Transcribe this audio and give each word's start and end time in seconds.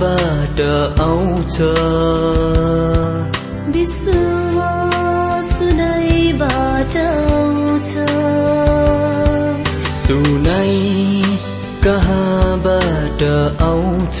कहाँबाट 0.00 0.60
आउँछ। 1.00 1.56
विश्वास 3.76 5.58
सुनाइबाट 5.58 6.96
आउँछ। 6.96 7.92
सुनाइ 9.96 11.22
कहाँबाट 11.84 13.22
आउँछ। 13.62 14.20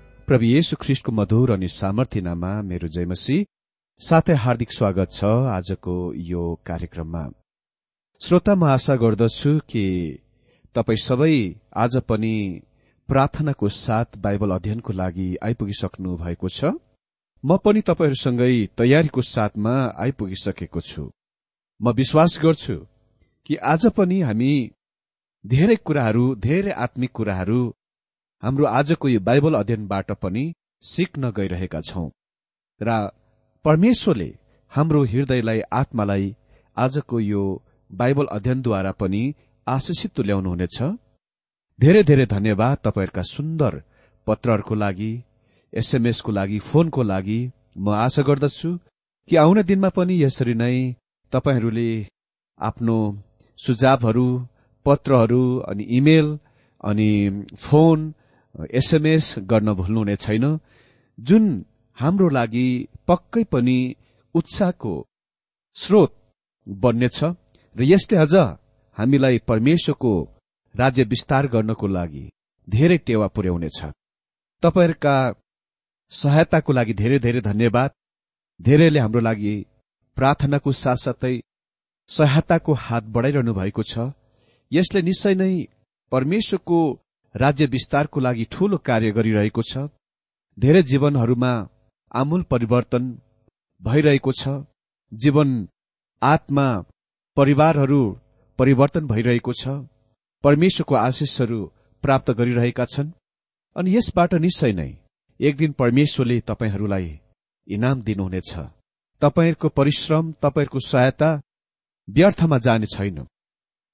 प्रभु 0.27 0.45
येशु 0.45 0.75
ख्रिष्टको 0.75 1.11
मधुर 1.11 1.51
अनि 1.51 1.67
सामर्थ्यनामा 1.67 2.51
मेरो 2.61 2.87
जयमसी। 2.87 3.37
साथै 3.99 4.33
हार्दिक 4.33 4.71
स्वागत 4.71 5.09
छ 5.11 5.23
आजको 5.49 5.95
यो 6.13 6.43
कार्यक्रममा। 6.65 7.23
श्रोता 8.21 8.55
म 8.55 8.63
आशा 8.63 8.95
गर्दछु 8.95 9.51
कि 9.69 9.85
तपाई 10.75 10.95
सबै 10.95 11.33
आज 11.75 11.97
पनि 12.09 12.35
प्रार्थनाको 13.09 13.69
साथ 13.69 14.17
बाइबल 14.17 14.51
अध्ययनको 14.51 14.93
लागि 14.93 15.27
आइपुगिसक्नु 15.43 16.15
भएको 16.17 16.49
छ। 16.49 16.71
म 17.43 17.57
पनि 17.57 17.81
तपाईँहरूसँगै 17.81 18.55
तयारीको 18.77 19.21
साथमा 19.25 19.75
आइपुगिसकेको 19.97 20.81
छु। 20.81 21.03
म 21.81 21.91
विश्वास 21.91 22.39
गर्छु 22.43 22.77
कि 23.45 23.55
आज 23.73 23.87
पनि 23.97 24.21
हामी 24.21 24.53
धेरै 25.45 25.75
कुराहरू 25.75 26.25
धेरै 26.35 26.71
आत्मिक 26.85 27.11
कुराहरू 27.11 27.61
हाम्रो 28.43 28.65
आजको 28.67 29.09
यो 29.09 29.19
बाइबल 29.19 29.53
अध्ययनबाट 29.53 30.11
पनि 30.21 30.43
सिक्न 30.83 31.31
गइरहेका 31.31 31.81
छौं। 31.81 32.09
र 32.81 32.89
परमेश्वरले 33.65 34.29
हाम्रो 34.71 35.03
हृदयलाई 35.03 35.59
आत्मालाई 35.73 36.35
आजको 36.77 37.19
यो 37.19 37.43
बाइबल 37.91 38.25
अध्ययनद्वारा 38.31 38.91
पनि 38.91 39.23
आशिषित 39.67 40.11
तुल्याउनुहुनेछ। 40.15 40.77
धेरै 41.79 42.03
धेरै 42.03 42.25
धन्यवाद 42.25 42.77
तपाईँहरूका 42.77 43.23
सुन्दर 43.27 43.81
पत्रहरूको 44.27 44.75
लागि 44.75 45.11
एसएमएसको 45.73 46.31
लागि 46.31 46.59
फोनको 46.59 47.03
लागि। 47.03 47.39
म 47.77 47.89
आशा 47.95 48.21
गर्दछु 48.21 48.69
कि 49.29 49.35
आउने 49.35 49.63
दिनमा 49.63 49.89
पनि 49.89 50.15
यसरी 50.23 50.53
नै 50.53 50.77
तपाईँहरूले 51.33 51.89
आफ्नो 52.59 52.97
सुझावहरू 53.59 54.27
पत्रहरू 54.85 55.43
अनि 55.69 55.83
इमेल 55.97 56.27
अनि 56.83 57.11
फोन 57.57 58.13
एसएमएस 58.55 59.35
गर्न 59.51 59.73
भुल्नुहुने 59.73 60.15
छैन। 60.15 60.45
जुन 61.17 61.43
हाम्रो 61.97 62.27
लागि 62.29 62.67
पक्कै 63.07 63.43
पनि 63.53 63.77
उत्साहको 64.35 64.93
स्रोत 65.77 66.11
बन्नेछ 66.67 67.19
र 67.75 67.83
यसले 67.83 68.17
अझ 68.17 68.33
हामीलाई 68.97 69.37
परमेश्वरको 69.49 70.13
राज्य 70.75 71.03
विस्तार 71.03 71.47
गर्नको 71.47 71.87
लागि 71.87 72.25
धेरै 72.67 72.97
टेवा 73.07 73.27
पुर्याउनेछ। 73.35 73.79
तपाईँहरूका 74.63 75.15
सहायताको 76.11 76.71
लागि 76.73 76.93
धेरै 76.93 77.19
धेरै 77.19 77.41
धन्यवाद। 77.41 77.91
धेरैले 78.59 78.99
हाम्रो 78.99 79.21
लागि 79.27 79.53
प्रार्थनाको 80.17 80.71
साथसाथै 80.83 81.35
सहायताको 82.09 82.71
हात 82.85 83.03
बढाइरहनु 83.15 83.53
भएको 83.53 83.83
छ। 83.83 84.11
यसले 84.71 85.01
निश्चय 85.01 85.33
नै 85.35 85.53
परमेश्वरको 86.11 86.79
राज्य 87.35 87.65
विस्तारको 87.65 88.19
लागि 88.19 88.45
ठूलो 88.51 88.77
कार्य 88.77 89.11
गरिरहेको 89.11 89.61
छ। 89.61 89.77
धेरै 90.59 90.83
जीवनहरूमा 90.83 91.69
आमूल 92.11 92.43
परिवर्तन 92.43 93.21
भइरहेको 93.81 94.31
छ। 94.31 94.47
जीवन 95.13 95.67
आत्मा 96.21 96.85
परिवारहरू 97.37 98.19
परिवर्तन 98.59 99.07
भइरहेको 99.07 99.53
छ। 99.53 99.67
परमेश्वरको 100.43 100.95
आशिषहरू 100.95 101.71
प्राप्त 102.03 102.31
गरिरहेका 102.31 102.85
छन्। 102.85 103.11
अनि 103.75 103.95
यसबाट 103.97 104.33
निश्चय 104.33 104.71
नै 104.73 104.97
एक 105.39 105.57
दिन 105.57 105.71
परमेश्वरले 105.71 106.39
तपाईँहरूलाई 106.39 107.19
इनाम 107.67 108.01
दिनुहुनेछ। 108.01 108.51
तपाईँहरूको 109.21 109.69
परिश्रम 109.69 110.31
तपाईँहरूको 110.31 110.79
सहायता 110.79 111.41
व्यर्थमा 112.09 112.57
जाने 112.57 112.85
छैन। 112.85 113.27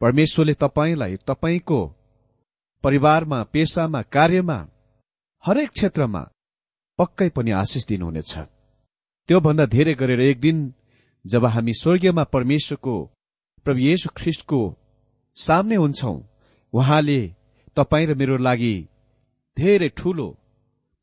परमेश्वरले 0.01 0.53
तपाईँलाई 0.53 1.15
तपाईँको 1.15 1.79
परिवारमा 2.83 3.43
पेसामा 3.43 4.01
कार्यमा 4.15 4.57
हरेक 5.43 5.69
क्षेत्रमा 5.69 6.21
पक्कै 6.99 7.29
पनि 7.29 7.51
आशिष 7.51 7.85
दिनुहुनेछ। 7.87 8.33
त्योभन्दा 9.29 9.65
धेरै 9.65 9.93
गरेर 9.93 10.21
एक 10.21 10.39
दिन 10.39 10.57
जब 11.25 11.45
हामी 11.45 11.73
स्वर्गीयमा 11.73 12.23
परमेश्वरको 12.33 12.95
प्रभु 13.65 13.79
येशु 13.79 14.09
ख्रिष्टको 14.15 14.61
सामने 15.37 15.75
हुन्छौ 15.75 16.13
उहाँले 16.73 17.19
तपाईँ 17.77 18.07
र 18.07 18.13
मेरो 18.15 18.37
लागि 18.37 18.75
धेरै 19.57 19.89
ठूलो 19.97 20.27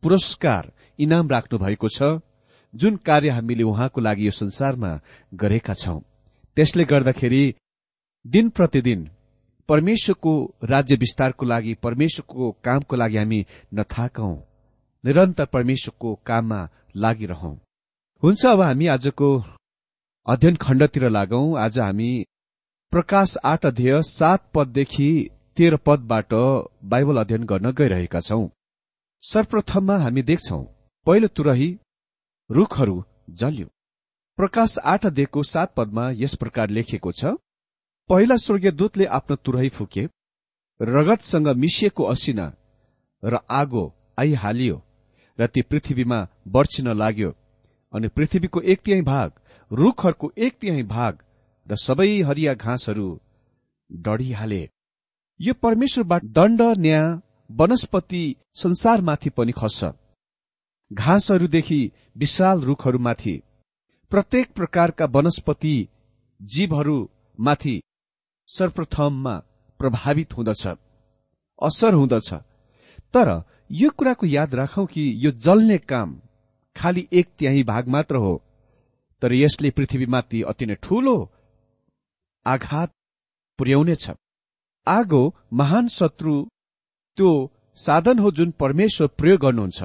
पुरस्कार 0.03 0.73
इनाम 0.99 1.29
राख्नु 1.29 1.59
भएको 1.59 1.89
छ 1.89 2.19
जुन 2.75 2.97
कार्य 3.07 3.31
हामीले 3.31 3.63
उहाँको 3.63 4.01
लागि 4.01 4.27
यो 4.27 4.31
संसारमा 4.31 4.91
गरेका 5.35 5.75
छौं। 5.75 6.01
त्यसले 6.57 6.85
गर्दाखेरि 6.85 7.45
दिन 8.25 8.49
प्रतिदिन 8.49 9.01
परमेश्वरको 9.69 10.35
राज्य 10.65 10.97
विस्तारको 10.97 11.47
लागि 11.47 11.75
परमेश्वरको 11.75 12.51
कामको 12.65 12.97
लागि 12.97 13.17
हामी 13.17 13.45
नथाकौं 13.75 14.35
निरन्तर 15.05 15.47
परमेश्वरको 15.47 16.15
काममा 16.27 16.61
लागिरहौं। 16.97 17.55
हुन्छ 18.23 18.45
अब 18.47 18.61
हामी 18.61 18.87
आजको 18.87 19.29
अध्ययन 20.27 20.57
खण्डतिर 20.57 21.09
लागौं। 21.11 21.47
आज 21.59 21.79
हामी 21.79 22.11
प्रकाश 22.93 23.37
आठ 23.45 23.67
अध्यय 23.67 24.01
सात 24.03 24.51
पददेखि 24.55 25.09
तेह्र 25.57 25.77
पदबाट 25.87 26.35
बाइबल 26.85 27.21
अध्ययन 27.21 27.45
गर्न 27.45 27.71
गइरहेका 27.73 28.21
छौं। 28.21 28.47
सर्वप्रथममा 29.25 29.97
हामी 29.99 30.23
देख्छौ 30.23 30.61
पहिलो 31.07 31.29
तुरही 31.37 31.71
रूखहरू 32.51 33.03
जल्यो। 33.31 33.67
प्रकाश 34.39 34.79
आठ 34.85 35.07
अध्ययको 35.07 35.43
सात 35.43 35.75
पदमा 35.77 36.11
यस 36.15 36.35
प्रकार 36.35 36.71
लेखिएको 36.71 37.13
छ 37.13 37.35
पहिला 38.11 38.37
स्वर्गीय 38.37 38.71
दूतले 38.71 39.05
आफ्नो 39.19 39.37
तुरही 39.37 39.69
फुके 39.69 40.03
रगतसँग 40.81 41.49
मिसिएको 41.57 42.05
असिना 42.05 42.47
र 43.23 43.39
आगो 43.51 43.85
आइहालियो 44.19 44.77
र 45.39 45.47
ती 45.47 45.63
पृथ्वीमा 45.63 46.19
बर्छिन 46.49 46.89
लाग्यो 46.93 47.31
अनि 47.93 48.09
पृथ्वीको 48.09 48.61
एक 48.63 48.81
तिहाई 48.85 49.03
भाग 49.03 49.31
रूखहरूको 49.71 50.31
एक 50.37 50.59
तिहाई 50.61 50.83
भाग 50.83 51.23
र 51.67 51.77
सबै 51.77 52.09
हरिया 52.21 52.55
घाँसहरू 52.55 53.09
डढिहाले। 53.91 54.63
यो 55.41 55.55
परमेश्वरबाट 55.55 56.25
दण्ड 56.37 56.63
न्याय 56.79 57.07
वनस्पति 57.51 58.25
संसारमाथि 58.55 59.31
पनि 59.31 59.53
खस्छ। 59.53 59.85
घाँसहरूदेखि 60.93 61.81
विशाल 62.17 62.61
रूखहरूमाथि 62.61 63.37
प्रत्येक 64.13 64.53
प्रकारका 64.53 65.07
वनस्पति 65.07 65.77
जीवहरूमाथि 66.41 67.77
सर्वप्रथममा 68.49 69.37
प्रभावित 69.81 70.37
हुँदछ 70.37 70.67
असर 71.59 71.95
हुँदछ। 71.95 72.33
तर 73.15 73.29
यो 73.73 73.91
कुराको 73.91 74.27
याद 74.27 74.55
राखौं 74.55 74.87
कि 74.87 75.03
यो 75.25 75.31
जल्ने 75.39 75.79
काम 75.79 76.17
खालि 76.77 77.07
एक 77.13 77.29
त्याही 77.39 77.63
भाग 77.65 77.89
मात्र 77.89 78.17
हो 78.17 78.35
तर 79.23 79.33
यसले 79.33 79.71
पृथ्वीमाथि 79.71 80.43
अति 80.43 80.67
नै 80.67 80.75
ठूलो 80.83 81.17
आघात 82.47 82.91
पुर्याउनेछ। 83.59 84.11
आगो 84.87 85.23
महान 85.53 85.89
शत्रु 85.89 86.35
त्यो 87.19 87.31
साधन 87.77 88.19
हो 88.19 88.31
जुन 88.31 88.51
परमेश्वर 88.61 89.07
प्रयोग 89.19 89.41
गर्नुहुन्छ। 89.41 89.85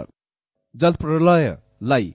जल 0.76 0.94
प्रलयलाई 0.94 2.14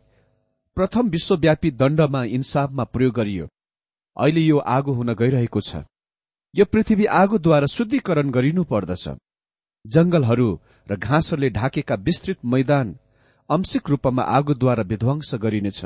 प्रथम 0.77 1.09
विश्वव्यापी 1.09 1.71
दण्डमा 1.71 2.23
इन्साफमा 2.37 2.85
प्रयोग 2.85 3.15
गरियो। 3.15 3.47
अहिले 4.17 4.41
यो 4.41 4.59
आगो 4.59 4.93
हुन 4.93 5.15
गइरहेको 5.15 5.61
छ। 5.61 5.77
यो 6.55 6.65
पृथ्वी 6.65 7.05
आगोद्वारा 7.13 7.67
शुद्धिकरण 7.67 8.31
गरिनु 8.31 8.63
पर्दछ। 8.65 9.05
जंगलहरू 9.85 10.49
र 10.87 10.97
घाँसहरूले 10.97 11.49
ढाकेका 11.51 11.95
विस्तृत 12.07 12.39
मैदान 12.47 12.87
अंशिक 13.51 13.89
रूपमा 13.91 14.23
आगोद्वारा 14.37 14.83
विध्वंस 14.91 15.31
गरिनेछ। 15.43 15.81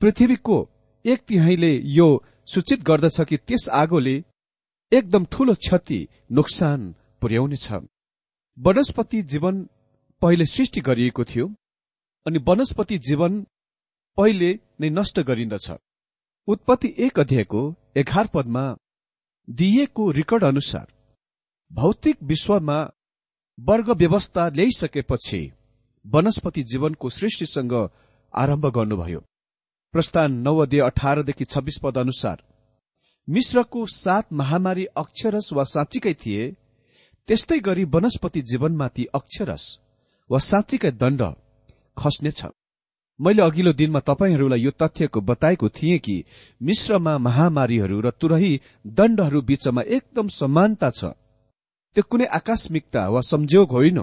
पृथ्वीको 0.00 0.56
एक 1.04 1.20
तिहाईले 1.28 1.72
यो 1.90 2.06
सूचित 2.46 2.82
गर्दछ 2.82 3.20
कि 3.28 3.36
त्यस 3.38 3.68
आगोले 3.72 4.14
एकदम 4.92 5.24
ठूलो 5.32 5.54
क्षति 5.54 5.98
नोक्सान 6.32 6.80
पुर्याउनेछ। 7.20 7.66
वनस्पति 8.58 9.22
जीवन 9.32 9.54
पहिले 10.22 10.46
सृष्टि 10.46 10.80
गरिएको 10.80 11.24
थियो 11.24 11.46
अनि 12.26 12.38
वनस्पति 12.48 12.98
जीवन 13.08 13.40
पहिले 14.18 14.50
नै 14.80 14.90
नष्ट 14.90 15.20
गरिन्दछ। 15.28 15.70
उत्पत्ति 16.48 16.94
एक 16.98 17.20
अध्यायको 17.20 17.62
एघार 17.96 18.26
पदमा 18.34 18.64
दिइएको 19.50 20.10
रेकर्ड 20.10 20.44
अनुसार 20.44 20.86
भौतिक 21.72 22.16
विश्वमा 22.22 22.78
वर्ग 23.58 23.90
व्यवस्था 23.90 24.48
ल्याइसकेपछि 24.48 25.52
वनस्पति 26.06 26.62
जीवनको 26.62 27.10
सृष्टिसँग 27.10 27.72
आरम्भ 28.34 28.66
गर्नुभयो। 28.66 29.20
प्रस्थान 29.94 30.32
नौ 30.32 30.56
अठारदेखि 30.80 31.44
छब्बीस 31.44 31.78
पद 31.82 31.98
अनुसार 31.98 32.42
मिश्रको 33.28 33.86
सात 33.86 34.32
महामारी 34.32 34.84
अक्षरस 34.96 35.50
वा 35.52 35.64
साँच्चीकै 35.64 36.14
थिए 36.14 36.50
त्यस्तै 37.28 37.58
गरी 37.60 37.84
वनस्पति 37.84 38.42
जीवनमाथि 38.42 39.04
अक्षरस 39.14 39.64
वा 40.30 40.38
साँच्चीकै 40.38 40.90
दण्ड 40.92 41.22
खस्नेछ। 41.98 42.44
मैले 43.20 43.42
अघिल्लो 43.42 43.72
दिनमा 43.72 44.00
तपाईँहरूलाई 44.00 44.60
यो 44.60 44.70
तथ्यको 44.70 45.20
बताएको 45.20 45.68
थिएँ 45.68 45.98
कि 45.98 46.24
मिश्रमा 46.62 47.18
महामारीहरू 47.18 48.00
र 48.00 48.10
तुरही 48.10 48.60
दण्डहरू 48.86 49.40
बीचमा 49.42 49.82
एकदम 49.82 50.28
समानता 50.28 50.90
छ। 50.90 51.04
त्यो 51.96 52.02
कुनै 52.02 52.24
आकस्मिकता 52.24 53.08
वा 53.08 53.20
संजोग 53.20 53.70
होइन। 53.70 53.98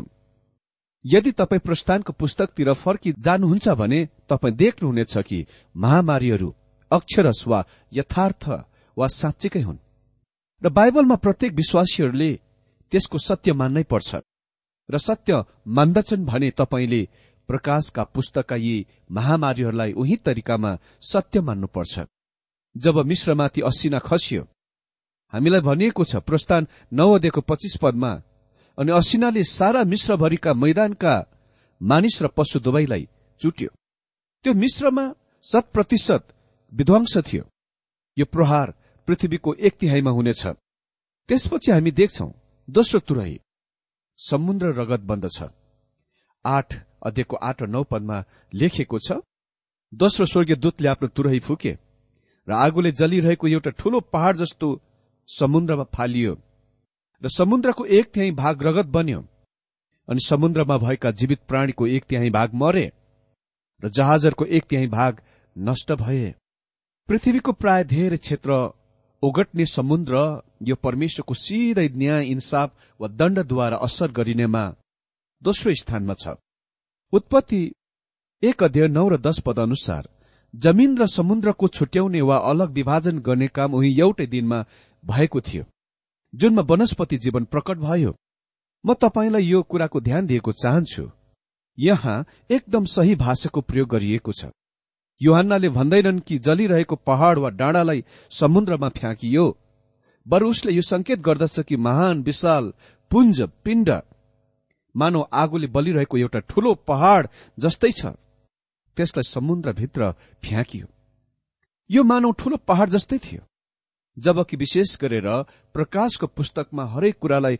यदि 1.05 1.31
तपाईँ 1.31 1.59
प्रस्थानको 1.59 2.13
पुस्तकतिर 2.13 2.73
फर्की 2.73 3.13
जानुहुन्छ 3.19 3.69
भने 3.69 3.99
तपाईँ 4.29 4.55
देख्नुहुनेछ 4.55 5.17
कि 5.17 5.45
महामारीहरू 5.75 6.53
अक्षरस 6.91 7.43
वा 7.47 7.65
यथार्थ 7.93 8.43
वा 8.97 9.07
साँच्चीकै 9.07 9.61
हुन्। 9.61 9.77
र 10.61 10.69
बाइबलमा 10.69 11.15
प्रत्येक 11.15 11.53
विश्वासीहरूले 11.53 12.31
त्यसको 12.91 13.17
सत्य 13.17 13.53
मान्नै 13.53 13.83
पर्छ। 13.83 14.15
र 14.89 14.97
सत्य 14.97 15.43
मान्दछन् 15.67 16.25
भने 16.25 16.49
तपाईँले 16.51 17.01
प्रकाशका 17.47 18.03
पुस्तकका 18.03 18.55
यी 18.55 18.85
महामारीहरूलाई 19.11 19.91
उही 19.93 20.15
तरिकामा 20.25 20.71
सत्य 21.01 21.41
मान्नुपर्छ। 21.41 21.99
जब 22.75 22.95
मिश्रमाथि 23.05 23.61
असिना 23.61 23.99
खसियो 23.99 24.43
हामीलाई 25.33 25.61
भनिएको 25.61 26.03
छ 26.03 26.15
प्रस्थान 26.27 26.67
नौ 26.93 27.07
अध्ययको 27.15 27.41
पच्चिस 27.41 27.75
पदमा 27.81 28.11
अनि 28.77 28.91
असिनाले 28.91 29.43
सारा 29.43 29.83
मिश्रभरिका 29.83 30.53
मैदानका 30.53 31.15
मानिस 31.81 32.21
र 32.23 32.27
पशु 32.37 32.59
दुवैलाई 32.59 33.07
चुट्यो। 33.41 33.69
त्यो 34.45 34.53
मिश्रमा 34.53 35.05
शत 35.43 35.65
प्रतिशत 35.73 36.23
विध्वंस 36.71 37.17
थियो। 37.27 37.43
यो 38.17 38.25
प्रहार 38.25 38.73
पृथ्वीको 39.07 39.53
एक 39.57 39.73
तिहाईमा 39.79 40.11
हुनेछ। 40.11 40.43
त्यसपछि 41.29 41.71
हामी 41.71 41.91
देख्छौ 41.91 42.27
दोस्रो 42.67 42.99
तुरही 43.07 43.39
समुद्र 44.19 44.67
रगत 44.79 45.01
बन्दछ। 45.09 45.37
आठ 46.47 46.75
अध्ययको 47.05 47.35
आठ 47.41 47.63
र 47.63 47.67
नौ 47.67 47.83
पदमा 47.83 48.23
लेखेको 48.53 48.99
छ 48.99 49.19
दोस्रो 49.93 50.25
स्वर्गीय 50.25 50.55
दूतले 50.55 50.89
आफ्नो 50.89 51.07
तुरही 51.07 51.39
फुके 51.39 51.77
र 52.47 52.53
आगोले 52.55 52.91
जलिरहेको 52.91 53.47
एउटा 53.47 53.69
ठूलो 53.69 53.99
पहाड़ 54.13 54.35
जस्तो 54.37 54.69
समुद्रमा 55.29 55.83
फालियो 55.95 56.37
र 57.23 57.29
समुद्रको 57.29 57.85
एक 57.91 58.11
तिहाई 58.11 58.31
भाग 58.31 58.63
रगत 58.63 58.85
बन्यो 58.87 59.21
अनि 60.07 60.19
समुद्रमा 60.19 60.77
भएका 60.77 61.11
जीवित 61.11 61.39
प्राणीको 61.47 61.87
एक 61.87 62.03
तिहाई 62.03 62.29
भाग 62.29 62.53
मरे 62.53 62.91
र 63.83 63.89
जहाजहरूको 63.89 64.45
एक 64.45 64.63
तिहाई 64.63 64.87
भाग 64.87 65.21
नष्ट 65.55 65.91
भए। 65.91 66.33
पृथ्वीको 67.09 67.51
प्राय 67.51 67.83
धेरै 67.83 68.17
क्षेत्र 68.17 68.51
ओगट्ने 69.23 69.65
समुद्र 69.65 70.41
यो 70.61 70.75
परमेश्वरको 70.75 71.33
सिधै 71.33 71.87
न्याय 71.95 72.25
इन्साफ 72.25 72.91
वा 72.99 73.07
दण्डद्वारा 73.07 73.77
असर 73.77 74.11
गरिनेमा 74.11 74.63
दोस्रो 75.41 75.73
स्थानमा 75.73 76.13
छ। 76.13 76.35
उत्पत्ति 77.13 77.59
एक 78.43 78.63
अध्यय 78.63 78.87
नौ 78.87 79.07
र 79.09 79.17
दश 79.17 79.39
पद 79.39 79.59
अनुसार 79.59 80.07
जमिन 80.53 80.97
र 80.97 81.05
समुद्रको 81.07 81.67
छुट्याउने 81.67 82.21
वा 82.21 82.37
अलग 82.51 82.71
विभाजन 82.71 83.19
गर्ने 83.19 83.47
काम 83.47 83.73
उही 83.73 83.91
एउटै 83.99 84.25
दिनमा 84.27 84.63
भएको 85.03 85.41
थियो 85.41 85.63
जुनमा 86.33 86.61
वनस्पति 86.61 87.17
जीवन 87.17 87.43
प्रकट 87.45 87.77
भयो। 87.77 88.15
म 88.85 88.93
तपाईँलाई 88.93 89.43
यो 89.43 89.61
कुराको 89.61 90.01
ध्यान 90.01 90.25
दिएको 90.25 90.51
चाहन्छु। 90.53 91.09
यहाँ 91.77 92.25
एकदम 92.49 92.85
सही 92.85 93.15
भाषाको 93.15 93.61
प्रयोग 93.61 93.89
गरिएको 93.89 94.31
छ। 94.31 94.49
युहान्नाले 95.21 95.69
भन्दैनन् 95.69 96.19
कि 96.19 96.37
जलिरहेको 96.39 96.95
पहाड़ 96.97 97.37
वा 97.39 97.49
डाँडालाई 97.49 98.03
समुद्रमा 98.31 98.89
फ्याँकियो। 98.89 99.45
बरु 100.25 100.49
उसले 100.49 100.73
यो 100.73 100.81
संकेत 100.81 101.19
गर्दछ 101.19 101.59
कि 101.59 101.75
महान 101.77 102.21
विशाल 102.23 102.73
पुञ्ज 103.11 103.41
पिण्ड 103.63 103.89
मानव 104.97 105.27
आगोले 105.33 105.67
बलिरहेको 105.67 106.17
एउटा 106.17 106.39
ठूलो 106.39 106.73
पहाड़ 106.87 107.27
जस्तै 107.59 107.91
छ। 107.91 108.05
त्यसलाई 108.97 109.23
समुद्रभित्र 109.23 110.11
फ्याँकियो। 110.43 110.87
यो 111.89 112.03
मानव 112.03 112.31
ठूलो 112.31 112.57
पहाड़ 112.57 112.89
जस्तै 112.89 113.17
थियो। 113.17 113.41
जबकि 114.17 114.57
विशेष 114.57 114.97
गरेर 115.01 115.27
प्रकाशको 115.73 116.27
पुस्तकमा 116.27 116.85
हरेक 116.85 117.19
कुरालाई 117.19 117.59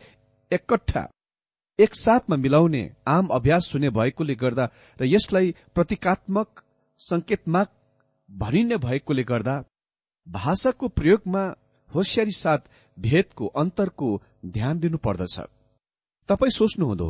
एकट्ठा 0.52 1.08
एकसाथमा 1.80 2.36
मिलाउने 2.36 2.96
आम 3.08 3.28
अभ्यास 3.28 3.72
हुने 3.74 3.90
भएकोले 3.90 4.36
गर्दा 4.36 4.66
र 5.02 5.06
यसलाई 5.06 5.56
प्रतीकात्मक 5.76 6.64
संकेतमाक 7.00 7.72
भनिने 8.30 8.78
भएकोले 8.78 9.24
गर्दा 9.24 9.64
भाषाको 10.28 10.88
प्रयोगमा 10.88 11.44
होसियारी 11.90 12.32
साथ 12.32 12.60
भेदको 13.00 13.46
अन्तरको 13.48 14.10
ध्यान 14.46 14.80
दिनु 14.80 14.98
पर्दछ 14.98 15.40
तपाईँ 16.30 16.52
सोच्नुहुँदो 16.52 17.10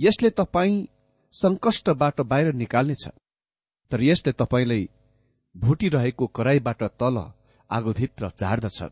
यसले 0.00 0.30
तपाईँ 0.30 0.86
संकष्टबाट 1.34 2.20
बाहिर 2.20 2.52
निकाल्नेछ 2.54 3.06
तर 3.90 4.02
यसले 4.02 4.32
तपाईँलाई 4.32 4.88
भुटिरहेको 5.54 6.26
कराईबाट 6.26 6.82
तल 7.00 7.16
आगोभित्र 7.70 8.28
झार्दछ। 8.40 8.82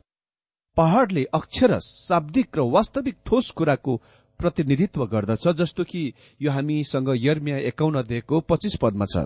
पहाड़ले 0.77 1.25
अक्षरस 1.35 1.85
शाब्दिक 2.09 2.59
र 2.59 2.61
वास्तविक 2.71 3.17
ठोस 3.27 3.51
कुराको 3.51 3.97
प्रतिनिधित्व 4.41 5.05
गर्दछ 5.07 5.47
जस्तो 5.59 5.85
कि 5.85 6.03
यो 6.41 6.51
हामीसँग 6.51 7.09
यर्मिया 7.17 7.57
एकाउन्न 7.69 7.99
अध्यायको 7.99 8.41
पच्चिस 8.41 8.77
पदमा 8.83 9.07
छ 9.15 9.25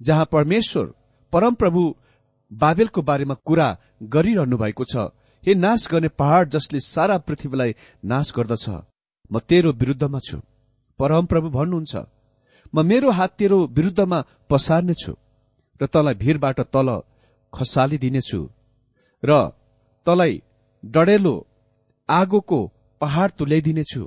जहाँ 0.00 0.28
परमेश्वर 0.32 0.86
परमप्रभु 1.32 1.82
बाबेलको 2.50 3.02
बारेमा 3.02 3.34
कुरा 3.44 3.68
गरिरहनु 4.14 4.56
भएको 4.56 4.84
छ 4.84 5.10
हे 5.42 5.54
नाश 5.56 5.86
गर्ने 5.88 6.08
पहाड़ 6.18 6.48
जसले 6.48 6.80
सारा 6.80 7.18
पृथ्वीलाई 7.18 7.74
नाश 8.04 8.32
गर्दछ 8.36 8.68
म 9.30 9.38
तेरो 9.48 9.72
विरुद्धमा 9.72 10.18
छु। 10.18 10.40
परमप्रभु 10.98 11.48
भन्नुहुन्छ 11.56 11.94
म 12.74 12.84
मेरो 12.90 13.10
हात 13.18 13.32
तेरो 13.38 13.58
विरुद्धमा 13.76 14.18
पसार्नेछु 14.50 15.12
र 15.80 15.86
तँलाई 15.94 16.14
भीरबाट 16.22 16.60
तल 16.74 16.88
खसालिदिनेछु 17.52 18.40
र 19.22 19.32
तँलाई 20.06 20.32
डडेलो 20.84 21.34
आगोको 22.08 22.60
पहाड़ 23.00 23.30
तुल्याइदिनेछु। 23.38 24.02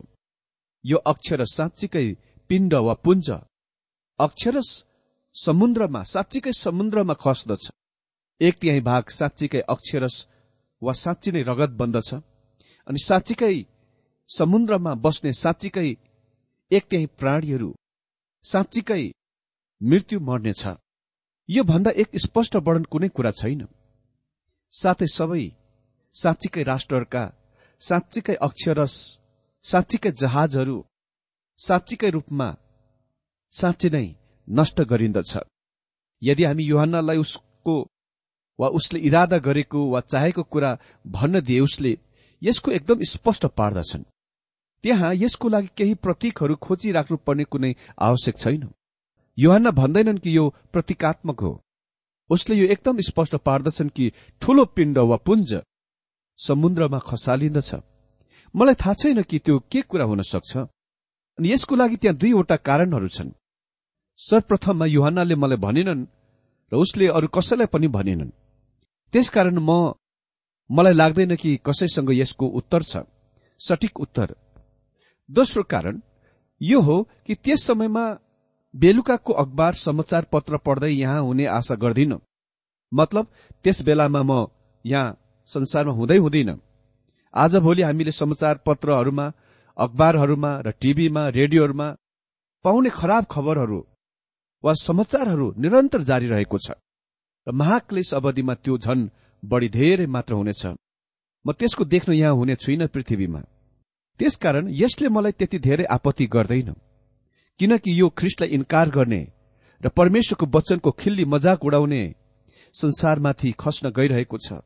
यो 0.85 0.97
अक्षर 1.11 1.43
साँच्चीकै 1.47 2.07
पिण्ड 2.49 2.73
वा 2.85 2.93
पुञ्ज। 3.05 3.29
अक्षरस 4.19 4.69
समुद्रमा 5.35 6.01
साँच्चीकै 6.03 6.53
समुद्रमा 6.57 7.13
खस्दछ। 7.23 7.63
एक 8.41 8.55
तिहाई 8.61 8.81
भाग 8.81 9.03
साँच्चीकै 9.09 9.61
अक्षरस 9.73 10.15
वा 10.81 10.93
साँच्ची 10.93 11.31
नै 11.31 11.41
रगत 11.49 11.71
बन्दछ 11.79 12.09
अनि 12.87 12.99
साँच्चीकै 12.99 13.55
समुद्रमा 14.29 14.93
बस्ने 15.05 15.33
साँच्चीकै 15.33 15.89
एक 16.71 16.83
तिहाई 16.89 17.05
प्राणीहरू 17.19 17.69
साँच्चीकै 18.45 19.03
मृत्यु 19.81 20.19
मर्नेछ। 20.19 20.63
यो 21.49 21.63
भन्दा 21.63 21.91
एक 22.01 22.09
स्पष्ट 22.19 22.55
वर्णन 22.65 22.83
कुनै 22.91 23.07
कुरा 23.09 23.31
छैन। 23.31 23.61
साथै 24.73 25.07
सबै 25.07 25.43
साँच्चीकै 26.15 26.63
राष्ट्रहरूका 26.63 27.23
साँच्चीकै 27.81 28.35
अक्षरस 28.47 28.95
साँच्चीकै 29.65 30.11
जहाजहरू 30.21 30.77
साँच्चीकै 31.59 32.09
रूपमा 32.09 32.49
साँच्ची 33.53 33.89
नै 33.89 34.05
नष्ट 34.47 34.77
गरिन्दछ। 34.91 35.33
यदि 36.21 36.43
हामी 36.43 36.63
युहान्नालाई 36.63 37.17
उसको 37.17 37.75
वा 38.59 38.67
उसले 38.77 38.99
इरादा 39.07 39.37
गरेको 39.47 39.79
वा 39.89 39.99
चाहेको 40.11 40.43
कुरा 40.43 40.77
भन्न 41.07 41.41
दिए 41.47 41.59
उसले 41.59 41.97
यसको 42.41 42.71
एकदम 42.71 43.03
स्पष्ट 43.13 43.45
पार्दछन्। 43.57 44.03
त्यहाँ 44.87 45.13
यसको 45.15 45.49
लागि 45.49 45.69
केही 45.77 45.93
प्रतीकहरू 45.93 46.55
खोजिराख्नु 46.55 47.17
पर्ने 47.17 47.43
कुनै 47.43 47.75
आवश्यक 47.99 48.37
छैन। 48.39 48.61
युहान्ना 49.37 49.71
भन्दैनन् 49.71 50.17
कि 50.17 50.37
यो 50.37 50.55
प्रतीकात्मक 50.73 51.39
हो। 51.39 51.51
उसले 52.29 52.55
यो 52.55 52.65
एकदम 52.65 52.99
स्पष्ट 53.01 53.35
पार्दछन् 53.35 53.89
कि 53.89 54.11
ठूलो 54.41 54.65
पिण्ड 54.65 54.97
वा 54.97 55.17
पुञ्ज 55.17 55.51
समुद्रमा 56.39 56.99
खसालिन्दछ। 56.99 57.75
मलाई 58.55 58.75
थाहा 58.75 58.93
छैन 58.93 59.21
कि 59.23 59.39
त्यो 59.39 59.59
के 59.71 59.81
कुरा 59.81 60.05
हुन 60.05 60.21
सक्छ। 60.21 60.57
अनि 60.57 61.51
यसको 61.51 61.75
लागि 61.75 61.95
त्यहाँ 61.95 62.17
दुईवटा 62.17 62.55
कारणहरू 62.55 63.07
छन्। 63.07 63.35
सर्वप्रथममा 64.19 64.85
युहानले 64.85 65.35
मलाई 65.35 65.57
भनेनन् 65.57 66.07
र 66.71 66.75
उसले 66.75 67.07
अरू 67.07 67.27
कसैलाई 67.27 67.67
पनि 67.67 67.87
भनेनन्। 67.87 68.31
त्यसकारण 69.13 69.59
म 69.59 69.91
मलाई 70.71 70.93
लाग्दैन 70.93 71.35
कि 71.35 71.59
कसैसँग 71.65 72.11
यसको 72.11 72.47
उत्तर 72.47 72.83
छ। 72.83 73.03
सठिक 73.59 73.99
उत्तर। 73.99 74.35
दोस्रो 75.29 75.63
कारण 75.63 75.99
यो 76.61 76.79
हो 76.81 77.01
कि 77.25 77.35
त्यस 77.35 77.63
समयमा 77.67 78.05
बेलुकाको 78.73 79.33
अखबार 79.33 79.73
समाचार 79.75 80.25
पत्र 80.31 80.57
पढ्दै 80.57 80.89
यहाँ 80.91 81.21
हुने 81.21 81.45
आशा 81.47 81.75
गर्दिन। 81.75 82.13
मतलब 82.91 83.27
त्यस 83.65 83.81
बेलामा 83.81 84.21
म 84.23 84.47
यहाँ 84.85 85.17
संसारमा 85.47 85.93
हुँदै 85.93 86.17
हुँदिन। 86.17 86.49
आजभोलि 87.33 87.81
हामीले 87.81 88.11
समाचार 88.11 88.59
पत्रहरूमा 88.65 89.25
अखबारहरूमा 89.77 90.51
र 90.65 90.71
टिभीमा 90.81 91.27
रेडियोहरूमा 91.29 91.87
पाउने 92.65 92.89
खराब 92.89 93.25
खबरहरू 93.31 93.79
वा 94.63 94.73
समाचारहरू 94.73 95.53
निरन्तर 95.57 96.01
जारी 96.09 96.27
रहेको 96.27 96.57
छ 96.57 96.71
र 97.47 97.51
महाक्लेश 97.51 98.13
अवधिमा 98.13 98.53
त्यो 98.63 98.77
झन 98.77 99.09
बढी 99.43 99.69
धेरै 99.69 100.05
मात्र 100.05 100.33
हुनेछ। 100.33 100.63
म 101.45 101.51
त्यसको 101.51 101.83
देख्न 101.85 102.13
यहाँ 102.13 102.33
हुने 102.33 102.55
छुइन 102.55 102.87
पृथ्वीमा। 102.87 103.41
त्यसकारण 104.19 104.67
यसले 104.71 105.09
मलाई 105.09 105.31
त्यति 105.31 105.59
धेरै 105.59 105.85
आपत्ति 105.85 106.25
गर्दैन। 106.25 106.73
किनकि 107.59 107.99
यो 107.99 108.09
ख्रिस्टलाई 108.09 108.49
इन्कार 108.49 108.89
गर्ने 108.89 109.21
र 109.81 109.89
परमेश्वरको 109.89 110.45
वचनको 110.57 110.91
खिल्ली 110.91 111.25
मजाक 111.25 111.65
उडाउने 111.65 112.01
संसारमाथि 112.73 113.51
खस्न 113.59 113.89
गइरहेको 113.89 114.37
छ। 114.37 114.61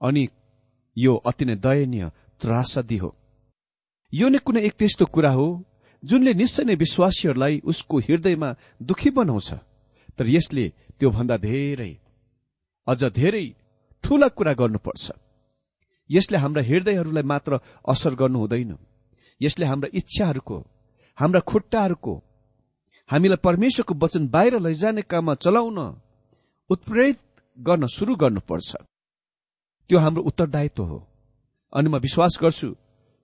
अनि 0.00 0.28
यो 0.96 1.14
अति 1.26 1.44
नै 1.44 1.56
दयनीय 1.56 2.10
त्रासदी 2.40 2.96
हो। 2.96 3.10
यो 4.12 4.28
नै 4.28 4.38
कुनै 4.38 4.60
एक 4.62 4.74
त्यस्तो 4.78 5.06
कुरा 5.06 5.30
हो 5.30 5.48
जुनले 6.02 6.32
निश्चय 6.34 6.64
नै 6.64 6.74
विश्वासीहरूलाई 6.74 7.60
उसको 7.64 7.98
हृदयमा 7.98 8.48
दुखी 8.82 9.10
बनाउँछ 9.10 9.50
तर 10.18 10.26
यसले 10.28 10.64
त्योभन्दा 10.98 11.36
धेरै 11.36 11.92
अझ 12.86 13.04
धेरै 13.04 13.46
ठूला 14.04 14.28
कुरा 14.28 14.52
गर्नुपर्छ। 14.52 15.04
यसले 16.10 16.36
हाम्रा 16.38 16.62
हृदयहरूलाई 16.62 17.22
मात्र 17.22 17.58
असर 17.88 18.14
गर्नु 18.14 18.38
हुँदैन। 18.38 18.76
यसले 19.40 19.66
हाम्रा 19.66 19.88
इच्छाहरूको 19.94 20.56
हाम्रा 21.18 21.40
खुट्टाहरूको 21.40 22.14
हामीलाई 23.10 23.40
परमेश्वरको 23.44 23.94
वचन 23.94 24.28
बाहिर 24.28 24.58
लैजाने 24.58 25.02
काममा 25.02 25.34
चलाउन 25.34 25.78
उत्प्रेरित 26.70 27.18
गर्न 27.58 27.86
शुरू 27.86 28.14
गर्नुपर्छ। 28.16 28.70
त्यो 29.90 29.98
हाम्रो 29.98 30.22
उत्तरदायित्व 30.22 30.82
हो। 30.82 30.98
अनि 31.72 31.88
म 31.88 31.96
विश्वास 31.98 32.38
गर्छु 32.42 32.68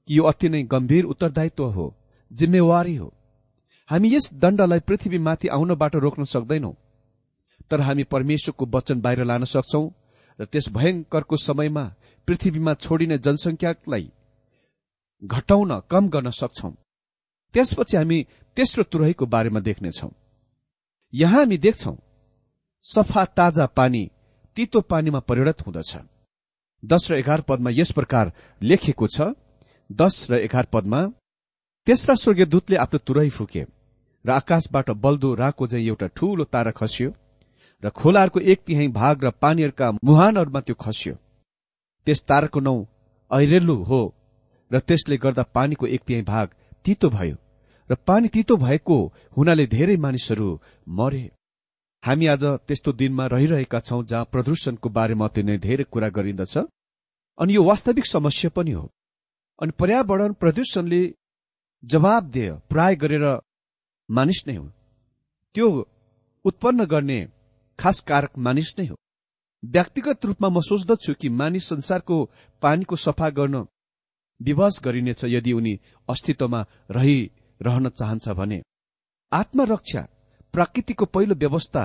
कि 0.09 0.19
यो 0.19 0.23
अति 0.25 0.49
नै 0.49 0.63
गम्भीर 0.63 1.05
उत्तरदायित्व 1.05 1.65
हो 1.65 1.87
जिम्मेवारी 2.31 2.97
हो। 2.97 3.09
हामी 3.91 4.09
यस 4.15 4.31
दण्डलाई 4.35 4.81
पृथ्वीमाथि 4.81 5.49
आउनबाट 5.49 5.97
रोक्न 5.97 6.25
सक्दैनौ 6.25 6.73
तर 7.71 7.81
हामी 7.81 8.05
परमेश्वरको 8.05 8.67
वचन 8.67 9.01
बाहिर 9.01 9.25
लान 9.25 9.45
सक्छौ 9.45 9.83
र 10.39 10.45
त्यस 10.45 10.69
भयंकरको 10.69 11.37
समयमा 11.37 11.85
पृथ्वीमा 12.31 12.73
छोडिने 12.77 13.17
जनसंख्यालाई 13.19 14.05
घटाउन 15.23 15.71
कम 15.91 16.09
गर्न 16.09 16.31
सक्छौ। 16.33 16.71
त्यसपछि 17.55 17.97
हामी 17.97 18.19
तेस्रो 18.57 18.83
तुरहीको 18.87 19.27
बारेमा 19.27 19.61
देख्नेछौ। 19.61 20.09
यहाँ 21.13 21.39
हामी 21.39 21.57
देख्छौ 21.59 21.95
सफा 22.87 23.25
ताजा 23.37 23.67
पानी 23.75 24.03
तितो 24.57 24.81
पानीमा 24.83 25.21
परिणत 25.29 25.67
हुँदछ। 25.67 25.93
दश 26.83 27.11
र 27.11 27.15
एघार 27.15 27.41
पदमा 27.49 27.71
यस 27.71 27.91
प्रकार 27.93 28.33
लेखिएको 28.63 29.07
छ 29.07 29.35
दश 29.91 30.15
र 30.31 30.39
एघार 30.39 30.67
पदमा 30.73 31.01
तेस्रा 31.87 32.15
स्वर्गीय 32.15 32.47
दूतले 32.47 32.77
आफ्नो 32.77 32.99
तुरही 33.07 33.31
फुके 33.31 33.63
र 34.25 34.31
आकाशबाट 34.33 34.91
बल्दो 35.03 35.35
राको 35.35 35.67
एउटा 35.79 36.07
ठूलो 36.17 36.45
तारा 36.47 36.73
खस्यो 36.79 37.11
र 37.83 37.91
खोलाहरूको 37.91 38.41
एक 38.47 38.63
तिहाई 38.67 38.89
भाग 38.95 39.25
र 39.25 39.31
पानीहरूका 39.43 39.91
मुहानहरूमा 40.05 40.61
त्यो 40.61 40.77
खस्यो। 40.77 41.15
त्यस 42.07 42.25
ताराको 42.29 42.61
नौ 42.61 42.77
ऐरेलु 43.31 43.77
हो 43.83 44.03
र 44.71 44.79
त्यसले 44.79 45.17
गर्दा 45.17 45.43
पानीको 45.55 45.87
एक 45.87 46.03
तिहाई 46.07 46.23
भाग 46.23 46.55
तितो 46.85 47.11
भयो 47.11 47.37
र 47.91 47.95
पानी 48.07 48.29
तितो 48.29 48.57
भएको 48.57 48.97
हुनाले 49.37 49.67
धेरै 49.67 49.97
मानिसहरू 49.97 50.49
मरे। 50.89 51.23
हामी 52.03 52.27
आज 52.27 52.45
त्यस्तो 52.67 52.93
दिनमा 52.93 53.27
रहिरहेका 53.27 53.81
छौं 53.81 54.05
जहाँ 54.05 54.29
प्रदूषणको 54.33 54.89
बारेमा 54.89 55.27
अति 55.29 55.43
नै 55.43 55.57
धेरै 55.59 55.85
कुरा 55.85 56.09
गरिन्दछ 56.09 56.57
अनि 57.39 57.55
यो 57.55 57.65
वास्तविक 57.65 58.07
समस्या 58.07 58.51
पनि 58.57 58.73
हो। 58.73 58.85
अनि 59.59 59.73
पर्यावरण 59.79 60.33
प्रदूषणले 60.33 61.03
जवाबदेह 61.83 62.55
प्राय 62.71 62.97
गरेर 62.97 63.27
मानिस 64.09 64.41
नै 64.47 64.57
हो 64.57 64.67
त्यो 65.55 65.69
उत्पन्न 66.45 66.85
गर्ने 66.85 67.19
खास 67.79 68.01
कारक 68.01 68.39
मानिस 68.39 68.75
नै 68.79 68.87
हो। 68.87 68.97
व्यक्तिगत 69.63 70.25
रूपमा 70.25 70.49
म 70.49 70.61
सोच्दछु 70.61 71.15
कि 71.21 71.29
मानिस 71.29 71.69
संसारको 71.69 72.17
पानीको 72.63 72.97
सफा 72.97 73.29
गर्न 73.31 73.67
विवश 74.41 74.81
गरिनेछ 74.85 75.25
यदि 75.25 75.53
उनी 75.53 75.75
अस्तित्वमा 76.09 76.61
रहिरहन 76.91 77.89
चाहन्छ 77.91 78.29
भने। 78.29 78.63
आत्मरक्षा 79.33 80.03
प्रकृतिको 80.55 81.05
पहिलो 81.07 81.35
व्यवस्था 81.35 81.85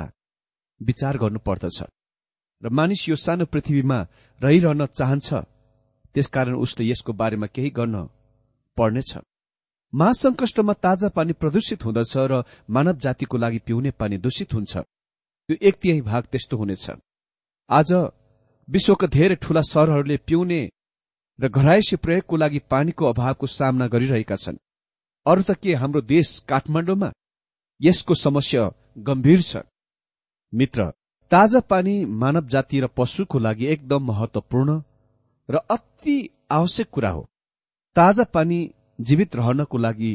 विचार 0.81 1.17
गर्नुपर्दछ 1.17 1.83
र 2.63 2.69
मानिस 2.69 3.07
यो 3.09 3.15
सानो 3.15 3.45
पृथ्वीमा 3.45 3.99
रहिरहन 4.41 4.85
चाहन्छ 4.87 5.33
त्यसकारण 6.15 6.55
उसले 6.55 6.87
यसको 6.87 7.13
बारेमा 7.13 7.47
केही 7.47 7.69
गर्न 7.69 8.07
पर्नेछ। 8.77 9.11
महासंकष्टमा 9.93 10.73
ताजा 10.73 11.09
पानी 11.09 11.33
प्रदूषित 11.33 11.85
हुँदछ 11.85 12.13
र 12.31 12.43
मानव 12.69 12.95
जातिको 13.03 13.37
लागि 13.37 13.59
पिउने 13.67 13.91
पानी 13.91 14.17
दूषित 14.17 14.53
हुन्छ। 14.53 14.77
त्यो 14.77 15.55
एक 15.61 15.75
तिहाई 15.81 16.01
भाग 16.01 16.23
त्यस्तो 16.31 16.57
हुनेछ। 16.57 16.85
आज 17.69 17.91
विश्वका 18.67 19.07
धेरै 19.07 19.35
ठूला 19.35 19.61
सहरहरूले 19.61 20.17
पिउने 20.17 20.59
र 21.39 21.47
घरायसी 21.49 21.95
प्रयोगको 21.95 22.35
लागि 22.37 22.59
पानीको 22.71 23.05
अभावको 23.05 23.47
सामना 23.47 23.87
गरिरहेका 23.87 24.35
छन्। 24.35 24.57
अरू 25.25 25.41
त 25.41 25.57
के 25.57 25.73
हाम्रो 25.73 26.01
देश 26.03 26.27
काठमाडौँमा? 26.49 27.09
यसको 27.81 28.13
समस्या 28.15 28.69
गम्भीर 28.97 29.41
छ। 29.41 29.65
मित्र 30.53 30.91
ताजा 31.31 31.59
पानी 31.65 31.95
मानव 32.05 32.47
जाति 32.47 32.79
र 32.79 32.87
पशुको 32.87 33.39
लागि 33.39 33.65
एकदम 33.65 34.05
महत्वपूर्ण 34.05 34.79
र 35.49 35.55
अति 35.69 36.17
आवश्यक 36.51 36.89
कुरा 36.89 37.09
हो। 37.09 37.27
ताजा 37.95 38.23
पानी 38.33 38.59
जीवित 39.01 39.35
रहनको 39.35 39.77
लागि 39.77 40.13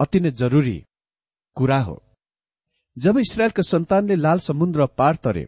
अति 0.00 0.20
नै 0.20 0.30
जरुरी 0.34 0.78
कुरा 1.56 1.80
हो। 1.80 1.96
जब 2.96 3.18
इसरायलका 3.18 3.62
सन्तानले 3.62 4.14
लाल 4.16 4.38
समुद्र 4.40 4.86
पार 4.98 5.16
तरे 5.16 5.46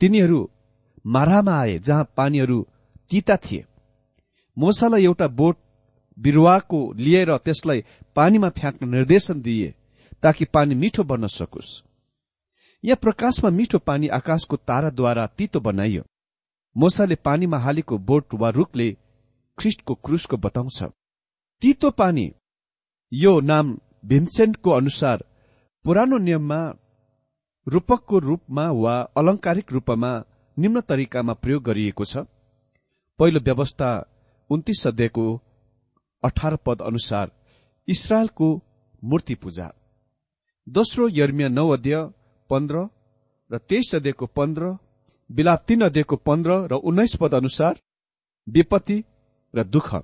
तिनीहरू 0.00 0.48
मारामा 1.06 1.54
आए 1.60 1.78
जहाँ 1.78 2.04
पानीहरू 2.16 2.66
तिता 3.10 3.36
थिए। 3.36 3.64
मोसालाई 4.56 5.04
एउटा 5.04 5.26
बोट 5.28 5.56
बिरुवाको 6.18 6.80
लिएर 6.96 7.36
त्यसलाई 7.36 7.84
पानीमा 8.16 8.48
फ्याँक्न 8.50 8.88
निर्देशन 8.88 9.40
दिए 9.42 9.74
ताकि 10.22 10.44
पानी 10.44 10.74
मिठो 10.74 11.02
बन्न 11.04 11.26
सकोस्। 11.28 11.70
यहाँ 12.84 12.98
प्रकाशमा 13.02 13.50
मिठो 13.50 13.78
पानी 13.78 14.08
आकाशको 14.08 14.56
ताराद्वारा 14.58 15.26
तितो 15.38 15.60
बनाइयो। 15.60 16.02
मोसाले 16.76 17.14
पानीमा 17.24 17.58
हालेको 17.58 17.98
बोट 17.98 18.34
वा 18.34 18.48
रुखले 18.50 18.90
ख्रिस्टको 19.58 19.94
क्रुसको 19.94 20.36
बताउँछ। 20.36 20.82
तितो 21.62 21.90
पानी 21.90 22.30
यो 23.12 23.40
नाम 23.40 23.76
भिन्सेन्टको 24.04 24.70
अनुसार 24.70 25.24
पुरानो 25.84 26.18
नियममा 26.18 26.60
रूपकको 27.66 28.18
रूपमा 28.18 28.64
वा 28.74 28.94
अलंकारिक 29.16 29.72
रूपमा 29.72 30.12
निम्न 30.56 30.80
तरिकामा 30.80 31.32
प्रयोग 31.34 31.62
गरिएको 31.62 32.04
छ। 32.04 32.24
पहिलो 33.18 33.40
व्यवस्था 33.40 33.90
उन्तिस 34.50 34.82
सध्यको 34.82 35.24
अठार 36.22 36.56
पद 36.56 36.82
अनुसार 36.82 37.30
इसरायलको 37.88 38.48
मूर्ति 39.02 39.34
पूजा। 39.34 39.68
दोस्रो 40.66 41.08
यर्मिया 41.10 41.48
नौ 41.48 41.68
अध्यय 41.68 41.96
पन्ध्र 42.50 42.88
र 43.50 43.58
तेइस 43.60 43.94
अध्ययको 43.94 44.26
पन्ध्र 44.28 44.76
बिलाप 45.30 45.64
तीन 45.68 45.80
अध्ययको 45.80 46.16
पन्ध्र 46.18 46.50
र 46.70 46.74
उन्नाइस 46.82 47.16
पद 47.20 47.34
अनुसार 47.34 47.80
विपत्ति 48.46 48.98
र 49.54 49.64
दुःख। 49.66 49.94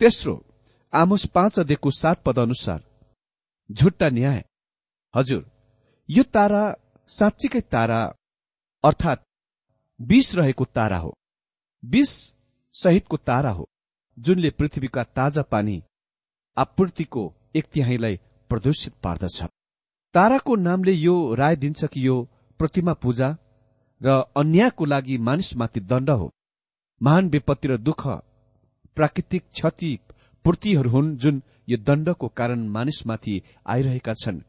तेस्रो 0.00 0.34
आमोस 0.92 1.26
पाँच 1.34 1.58
अध्ययको 1.60 1.90
सात 1.92 2.22
पद 2.22 2.38
अनुसार 2.38 2.80
झुट्टा 3.70 4.08
न्याय। 4.08 4.44
हजुर 5.14 5.44
यो 6.08 6.22
तारा 6.34 6.62
साँच्चीकै 7.08 7.60
तारा 7.72 8.00
अर्थात् 8.84 9.22
विष 10.00 10.34
रहेको 10.34 10.64
तारा 10.66 10.98
हो। 10.98 11.12
विष 11.82 12.10
सहितको 12.74 13.16
तारा 13.18 13.50
हो 13.50 13.66
जुनले 14.18 14.50
पृथ्वीका 14.50 15.02
ताजा 15.16 15.42
पानी 15.42 15.76
आपूर्तिको 16.56 17.22
एक 17.56 17.66
तिहाईलाई 17.72 18.16
प्रदूषित 18.50 18.94
पार्दछ। 19.02 19.42
ताराको 20.14 20.56
नामले 20.56 20.92
यो 20.92 21.34
राय 21.34 21.56
दिन्छ 21.56 21.84
कि 21.84 22.06
यो 22.06 22.16
प्रतिमा 22.60 22.92
पूजा 23.02 23.28
र 24.00 24.22
अन्यायको 24.36 24.84
लागि 24.84 25.18
मानिसमाथि 25.18 25.80
दण्ड 25.82 26.10
हो। 26.10 26.30
महान 27.00 27.28
विपत्ति 27.28 27.68
र 27.68 27.76
दुःख 27.78 28.06
प्राकृतिक 28.96 29.42
क्षति 29.52 29.98
पूर्तिहरू 30.44 30.90
हुन् 30.90 31.16
जुन 31.16 31.42
यो 31.68 31.76
दण्डको 31.78 32.28
कारण 32.38 32.68
मानिसमाथि 32.68 33.42
आइरहेका 33.66 34.14
छन्। 34.14 34.40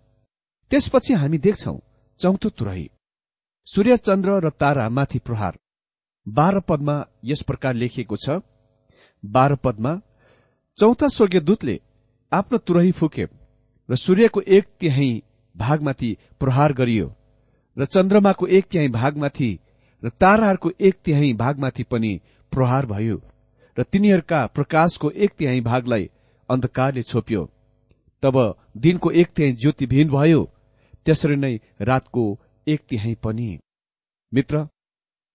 त्यसपछि 0.72 1.14
हामी 1.14 1.38
देख्छौ 1.38 1.76
चौथो 2.20 2.50
तुरही। 2.50 2.90
सूर्य 3.68 3.98
चन्द्र 3.98 4.40
र 4.40 4.50
तारा 4.50 4.88
माथि 4.90 5.20
प्रहार। 5.20 5.58
बाह्र 6.28 6.60
पदमा 6.60 6.96
यस 7.26 7.42
प्रकार 7.42 7.74
लेखिएको 7.74 8.18
छ। 8.18 8.40
बाह्र 9.24 9.56
पदमा 9.56 9.94
चौथा 10.78 11.08
स्वर्गीय 11.08 11.42
दूतले 11.42 11.80
आफ्नो 12.32 12.58
तुरही 12.58 12.92
फुके 12.92 13.28
र 13.90 13.96
सूर्यको 13.96 14.42
एक 14.42 14.66
तिहाई 14.80 15.12
भागमाथि 15.56 16.18
प्रहार 16.40 16.74
गरियो 16.74 17.08
र 17.78 17.86
चन्द्रमाको 17.86 18.48
एक 18.48 18.66
तिहाई 18.66 18.88
भागमाथि 18.90 19.50
र 20.04 20.10
ताराहरूको 20.20 20.72
एक 20.80 20.96
तिहाई 21.06 21.34
भागमाथि 21.34 21.84
पनि 21.84 22.12
प्रहार 22.52 22.86
भयो 22.86 23.22
र 23.78 23.84
तिनीहरूका 23.84 24.46
प्रकाशको 24.48 25.12
एक 25.12 25.32
तिहाई 25.38 25.62
भागलाई 25.62 26.10
अन्धकारले 26.50 27.04
छोप्यो। 27.04 27.50
तब 28.24 28.36
दिनको 28.78 29.12
एक 29.14 29.28
तिहाई 29.28 29.52
ज्योतिविहीन 29.54 30.10
भयो 30.10 30.44
त्यसरी 31.08 31.36
नै 31.36 31.56
रातको 31.82 32.24
एक 32.68 32.82
तिहाई 32.90 33.16
पनि। 33.24 33.50
मित्र 34.34 34.68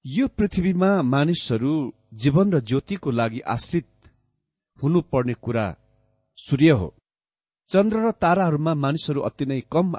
यो 0.05 0.29
पृथ्वीमा 0.29 0.91
मानिसहरू 1.03 1.75
जीवन 2.15 2.53
र 2.53 2.61
ज्योतिको 2.61 3.11
लागि 3.11 3.41
आश्रित 3.55 3.89
हुनुपर्ने 4.79 5.35
कुरा 5.35 5.67
सूर्य 6.39 6.71
हो। 6.71 6.89
चन्द्र 7.71 7.97
र 8.07 8.11
ताराहरूमा 8.23 8.75
मानिसहरू 8.75 9.21
अति 9.21 9.45
नै 9.47 9.61
कम 9.73 9.95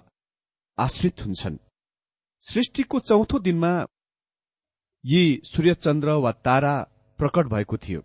आश्रित 0.77 1.25
हुन्छन्। 1.25 1.57
सृष्टिको 2.43 2.99
चौथो 2.99 3.39
दिनमा 3.39 3.73
यी 5.03 5.23
सूर्य 5.45 5.73
चन्द्र 5.75 6.09
वा 6.23 6.31
तारा 6.45 6.75
प्रकट 7.19 7.47
भएको 7.47 7.77
थियो। 7.77 8.01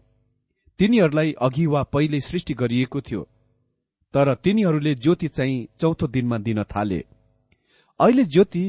तिनीहरूलाई 0.79 1.33
अघि 1.43 1.67
वा 1.67 1.83
पहिले 1.83 2.21
सृष्टि 2.21 2.55
गरिएको 2.55 3.01
थियो। 3.01 3.23
तर 4.15 4.35
तिनीहरूले 4.35 4.95
ज्योति 4.95 5.29
चाहिँ 5.29 5.67
चौथो 5.79 6.07
दिनमा 6.07 6.39
दिन 6.39 6.65
थाले। 6.65 7.05
अहिले 8.01 8.25
ज्योति 8.25 8.67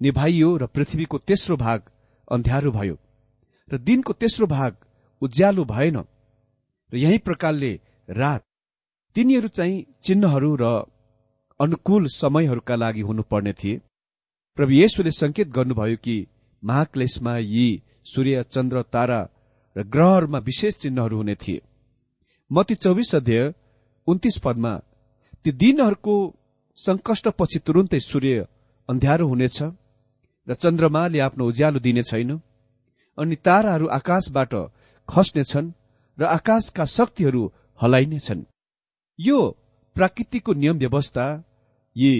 निभाइयो 0.00 0.56
र 0.56 0.66
पृथ्वीको 0.66 1.18
तेस्रो 1.18 1.56
भाग 1.56 1.90
अन्ध्यारो 2.32 2.70
भयो 2.70 2.96
र 3.68 3.78
दिनको 3.78 4.12
तेस्रो 4.12 4.46
भाग 4.46 4.76
उज्यालो 5.22 5.64
भएन 5.64 5.96
र 6.92 6.96
यही 6.96 7.18
प्रकारले 7.18 7.72
रात 8.08 8.44
तिनीहरू 9.16 9.48
चाहिँ 9.48 9.84
चिन्हहरू 10.02 10.56
र 10.60 10.64
अनुकूल 11.60 12.06
समयहरूका 12.06 12.76
लागि 12.76 13.00
हुनुपर्ने 13.00 13.52
थिए। 13.52 13.80
प्रभु 14.58 14.72
येशुले 14.72 15.10
संकेत 15.10 15.48
गर्नुभयो 15.48 15.96
कि 15.96 16.16
महाक्लेशमा 16.62 17.36
यी 17.38 17.82
सूर्य 18.04 18.42
चन्द्र 18.50 18.82
तारा 18.82 19.20
र 19.76 19.82
ग्रहहरूमा 19.84 20.38
विशेष 20.38 20.76
चिन्हहरू 20.76 21.16
हुने 21.16 21.34
थिए। 21.34 21.60
मती 22.50 22.74
चौबिस 22.74 23.14
अध्यय 23.14 23.52
उन्तिस 24.06 24.38
पदमा 24.38 24.72
ती 25.44 25.52
दिनहरूको 25.52 26.16
संकष्टपछि 26.78 27.58
तुरुन्तै 27.58 28.00
सूर्य 28.00 28.46
अन्ध्यारो 28.92 29.26
हुनेछ 29.28 29.58
र 30.46 30.54
चन्द्रमाले 30.54 31.18
आफ्नो 31.26 31.44
उज्यालो 31.48 31.78
दिने 31.80 32.02
छैन 32.02 32.30
अनि 33.18 33.36
ताराहरू 33.46 33.86
आकाशबाट 33.98 34.52
खस्नेछन् 35.08 35.74
र 36.18 36.22
आकाशका 36.28 36.84
शक्तिहरू 36.96 37.42
हलाइनेछन्। 37.80 38.42
यो 39.18 39.38
प्राकृतिकको 39.96 40.52
नियम 40.52 40.76
व्यवस्था 40.78 41.26
यी 41.96 42.12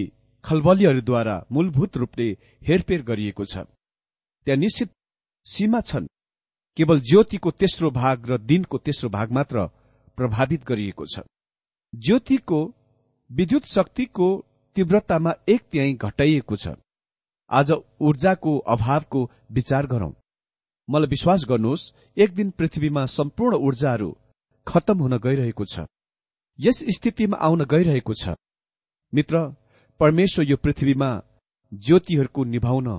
खलबलीहरूद्वारा 0.45 1.35
मूलभूत 1.51 1.97
रूपले 1.97 2.27
हेरफेर 2.67 3.01
गरिएको 3.01 3.45
छ। 3.45 3.57
त्यहाँ 4.47 4.57
निश्चित 4.57 4.89
सीमा 5.45 5.81
छन्। 5.81 6.07
केवल 6.77 6.99
ज्योतिको 6.99 7.51
तेस्रो 7.51 7.89
भाग 7.91 8.17
र 8.29 8.37
दिनको 8.49 8.77
तेस्रो 8.77 9.09
भाग 9.09 9.31
मात्र 9.31 9.65
प्रभावित 10.17 10.63
गरिएको 10.63 11.05
छ। 11.05 11.19
ज्योतिको 11.93 12.59
विद्युत 13.29 13.65
शक्तिको 13.65 14.27
तीव्रतामा 14.75 15.33
एक 15.49 15.61
त्याई 15.71 15.93
घटाइएको 15.95 16.55
छ। 16.55 16.75
आज 17.51 17.71
ऊर्जाको 18.01 18.57
अभावको 18.73 19.29
विचार 19.51 19.87
गरौं। 19.87 20.11
मलाई 20.89 21.07
विश्वास 21.07 21.45
गर्नुहोस् 21.49 21.91
एक 22.17 22.35
दिन 22.35 22.49
पृथ्वीमा 22.51 23.05
सम्पूर्ण 23.07 23.55
ऊर्जाहरू 23.67 24.09
खत्तम 24.67 24.97
हुन 24.99 25.17
गइरहेको 25.17 25.65
छ। 25.65 25.85
यस 26.59 26.83
स्थितिमा 26.95 27.37
आउन 27.37 27.65
गइरहेको 27.65 28.13
छ। 28.13 28.35
मित्र 29.13 29.45
परमेश्वर 29.99 30.45
यो 30.45 30.57
पृथ्वीमा 30.57 31.09
ज्योतिहरूको 31.71 32.43
निभाउन 32.45 32.89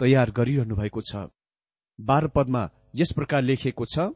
तयार 0.00 0.30
गरिरहनु 0.30 0.76
भएको 0.76 1.00
छ। 1.02 1.28
बाह्र 1.98 2.28
पदमा 2.28 2.68
यस 2.94 3.12
प्रकार 3.12 3.42
लेखिएको 3.42 3.84
छ 3.86 4.12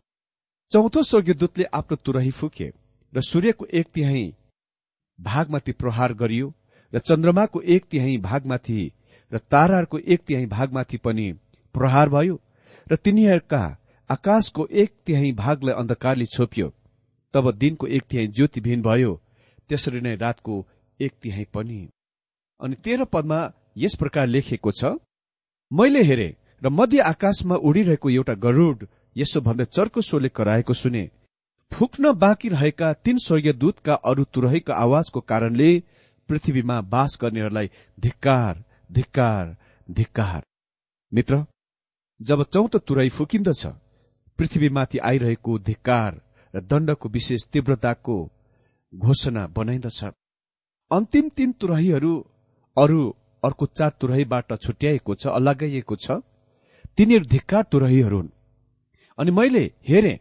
चौथो 0.71 1.03
स्वर्गीयदूतले 1.03 1.65
आफ्नो 1.75 1.97
तुरही 1.97 2.31
फुके 2.31 2.73
र 3.13 3.21
सूर्यको 3.23 3.67
एक 3.73 3.87
तिहाई 3.95 4.27
भागमाथि 5.19 5.73
प्रहार 5.73 6.13
गरियो 6.15 6.53
र 6.93 6.99
चन्द्रमाको 6.99 7.61
एक 7.61 7.85
तिहाई 7.91 8.17
भागमाथि 8.19 8.81
र 9.33 9.39
ताराहरूको 9.51 9.99
एक 9.99 10.21
तिहाई 10.27 10.47
भागमाथि 10.47 10.97
पनि 10.97 11.33
प्रहार 11.75 12.09
भयो 12.09 12.41
र 12.87 12.97
तिनीहरूका 12.97 13.63
आकाशको 14.11 14.67
एक 14.73 14.93
तिहाई 15.07 15.33
भागलाई 15.33 15.75
अन्धकारले 15.75 16.27
छोपियो। 16.27 16.73
तब 17.35 17.51
दिनको 17.53 17.87
एक 17.87 18.03
तिहाई 18.03 18.27
ज्योतिविहीन 18.27 18.83
भयो 18.83 19.13
त्यसरी 19.71 20.01
नै 20.01 20.15
रातको 20.17 20.55
एक 21.01 21.13
तिहाई 21.23 21.45
पनि। 21.55 21.81
अनि 22.61 22.75
तेह्र 22.75 23.05
पदमा 23.05 23.41
यस 23.77 23.95
प्रकार 23.95 24.27
लेखिएको 24.27 24.73
छ 24.73 24.97
मैले 25.71 26.03
हेरे 26.03 26.29
र 26.63 26.69
मध्य 26.69 26.99
आकाशमा 27.05 27.57
उडिरहेको 27.63 28.11
एउटा 28.11 28.35
गरूड 28.35 28.87
यसो 29.17 29.41
भन्दै 29.41 29.65
चर्को 29.67 30.01
स्वरले 30.01 30.29
कराएको 30.29 30.75
सुने 30.75 31.09
फुक्न 31.73 32.13
बाँकी 32.13 32.49
रहेका 32.49 32.93
तीन 33.05 33.17
स्वर्गीय 33.19 33.53
दूतका 33.53 33.95
अरू 34.05 34.25
तुरहीको 34.35 34.73
आवाजको 34.75 35.21
कारणले 35.21 35.71
पृथ्वीमा 36.31 36.81
बास 36.89 37.19
गर्नेहरूलाई 37.23 37.71
धिक्कार 37.99 38.65
धिक्कार 38.91 39.57
धिक्कार। 39.89 40.43
मित्र 41.13 41.45
जब 42.21 42.43
चौथो 42.45 42.79
तुरै 42.81 43.09
फुकिन्दछ 43.11 43.63
पृथ्वीमाथि 44.39 44.99
आइरहेको 45.01 45.59
धिक्कार 45.61 46.21
र 46.55 46.61
दण्डको 46.63 47.09
विशेष 47.09 47.47
तीव्रताको 47.53 48.17
घोषणा 48.93 49.47
बनाइदछ 49.57 50.01
अन्तिम 50.91 51.29
तीन 51.37 51.53
तुरहीहरू 51.61 52.13
अरू 52.77 53.01
अर्को 53.43 53.67
चार 53.69 53.91
तुरहीबाट 54.01 54.53
छुट्याएको 54.57 55.15
छ 55.15 55.27
अलगाइएको 55.29 55.97
छ। 55.97 56.11
तिनीहरू 56.99 57.25
धिक्कार 57.27 57.63
तुरहीहरू 57.73 58.17
हुन्। 58.17 58.29
अनि 59.19 59.31
मैले 59.31 59.65
हेरे 59.89 60.15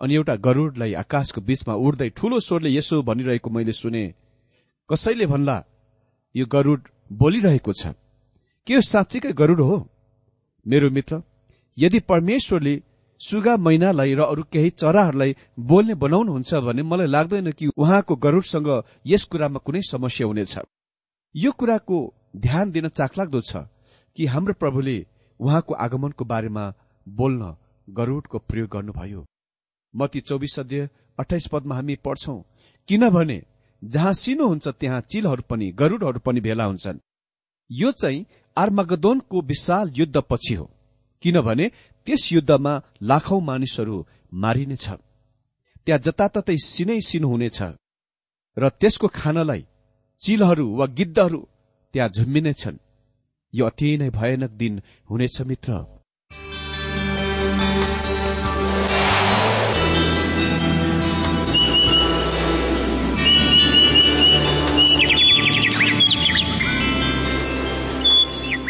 अनि 0.00 0.14
एउटा 0.14 0.34
गरूडलाई 0.46 0.92
आकाशको 0.94 1.40
बीचमा 1.40 1.74
उड्दै 1.76 2.08
ठूलो 2.16 2.38
स्वरले 2.40 2.70
यसो 2.70 3.02
भनिरहेको 3.02 3.50
मैले 3.50 3.72
सुने। 3.72 4.04
कसैले 4.92 5.26
भन्ला 5.26 5.56
यो 6.34 6.46
गरूड 6.46 6.88
बोलिरहेको 7.10 7.72
छ। 7.72 7.94
के 8.66 8.74
यो 8.74 8.80
साँच्चीकै 8.82 9.32
गरूड 9.32 9.60
हो? 9.60 9.76
मेरो 10.66 10.90
मित्र 10.90 11.22
यदि 11.76 12.00
परमेश्वरले 12.04 12.74
सुगा 13.20 13.56
मैनालाई 13.56 14.14
र 14.14 14.20
अरू 14.22 14.42
केही 14.52 14.70
चराहरूलाई 14.76 15.36
बोल्ने 15.58 15.94
बनाउनुहुन्छ 15.94 16.54
भने 16.66 16.82
मलाई 16.82 17.06
लाग्दैन 17.06 17.50
कि 17.52 17.66
उहाँको 17.72 18.16
गरूडसँग 18.16 18.68
यस 19.06 19.24
कुरामा 19.24 19.58
कुनै 19.64 19.80
समस्या 19.82 20.26
हुनेछ। 20.26 20.58
यो 21.34 21.50
कुराको 21.52 21.98
ध्यान 22.36 22.70
दिन 22.70 22.88
चाखलाग्दो 22.88 23.40
छ 23.40 23.64
कि 24.16 24.26
हाम्रो 24.26 24.54
प्रभुले 24.60 24.96
उहाँको 25.40 25.74
आगमनको 25.74 26.24
बारेमा 26.24 26.64
बोल्न 27.06 27.56
गरूडको 27.88 28.38
प्रयोग 28.38 28.68
गर्नुभयो। 28.68 29.24
मती 29.94 30.20
चौबिस 30.20 30.58
अध्यय 30.60 30.88
अठाइस 31.18 31.46
पदमा 31.52 31.74
हामी 31.74 31.96
पढ्छौं 32.04 32.38
किनभने 32.88 33.38
जहाँ 33.82 34.12
सिनो 34.12 34.46
हुन्छ 34.46 34.68
त्यहाँ 34.68 35.00
चिलहरू 35.10 35.42
पनि 35.48 35.70
गरूडहरू 35.72 36.20
पनि 36.20 36.40
भेला 36.40 36.64
हुन्छन्। 36.64 36.98
यो 37.70 37.90
चाहिँ 37.92 38.26
आर्मागदोनको 38.56 39.40
विशाल 39.42 39.92
युद्ध 39.96 40.22
पछि 40.30 40.54
हो 40.54 40.70
किनभने 41.22 41.70
त्यस 42.06 42.32
युद्धमा 42.32 42.72
लाखौं 43.02 43.40
मानिसहरू 43.40 43.96
मारिनेछ। 44.34 44.86
त्यहाँ 45.86 46.00
जताततै 46.00 46.56
सिनै 46.56 47.00
सिन 47.00 47.24
हुनेछ 47.24 47.60
र 48.56 48.68
त्यसको 48.70 49.08
खानलाई 49.08 49.62
चिलहरू 50.20 50.66
वा 50.76 50.86
गिद्धहरू 50.98 51.40
त्यहाँ 51.94 52.08
झुम्मिनेछन्। 52.08 52.78
यो 53.54 53.64
अति 53.66 53.88
नै 53.98 54.10
भयानक 54.10 54.50
दिन 54.50 54.80
हुनेछ 55.10 55.40
मित्र। 55.42 56.01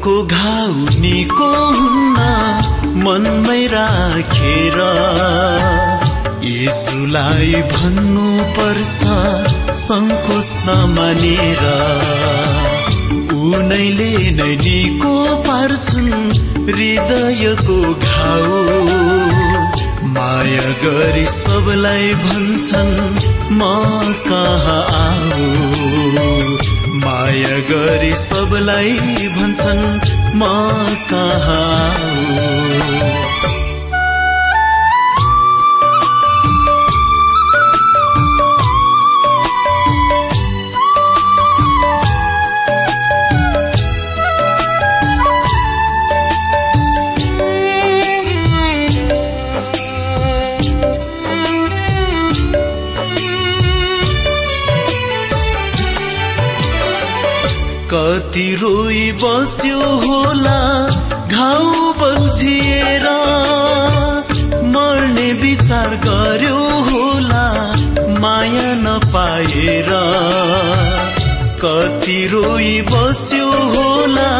मनको 0.00 0.22
घाउ 0.32 1.00
निको 1.00 1.46
हुन्न 1.78 3.00
मनमै 3.04 3.64
राखेर 3.72 4.78
यसुलाई 6.44 7.60
भन्नु 7.72 8.24
पर्छ 8.56 9.74
सङ्कोच 9.80 10.48
नमानेर। 10.68 11.64
उनैले 13.40 14.10
नै 14.40 14.48
निको 14.64 15.12
पार्छन् 15.48 16.32
हृदयको 16.70 17.78
घाउ। 18.08 18.64
माया 20.16 20.68
गरी 20.84 21.26
सबलाई 21.36 22.14
भन्छन् 22.24 22.98
म 23.52 23.72
कहाँ 24.28 24.82
आऊ? 25.04 26.79
माया 27.30 27.58
गरी 27.66 28.10
सबलाई 28.18 28.94
भन्छन् 29.34 29.82
म 30.34 30.42
कहाँ 31.10 33.29
कति 58.30 58.54
रोई 58.56 59.10
बस्यो 59.20 59.78
होला 60.02 60.60
घाउ 61.34 61.92
बल्झिएर 62.00 63.06
मर्ने 64.74 65.32
विचार 65.40 65.94
गर्यो 66.04 66.58
होला 66.90 67.42
माया 68.22 68.70
नपाएर। 68.84 69.90
कति 71.64 72.18
रोई 72.32 72.80
बस्यो 72.92 73.50
होला 73.74 74.30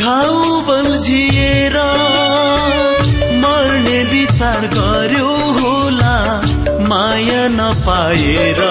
घाउ 0.00 0.60
बल्झिएर 0.68 1.76
मर्ने 3.44 4.02
विचार 4.14 4.66
गर्यो 4.78 5.28
होला 5.60 6.16
माया 6.88 7.46
नपाएर। 7.60 8.62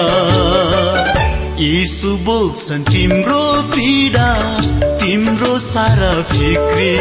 यीशु 1.60 2.10
बोल्छन् 2.16 2.82
तिम्रो 2.84 3.44
पीडा 3.70 4.26
तिम्रो 5.00 5.58
सारा 5.58 6.10
फिक्री। 6.22 6.92